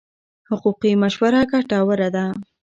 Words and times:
حقوقي 0.49 0.91
مشوره 1.01 1.41
ګټوره 1.51 2.09
ده. 2.15 2.25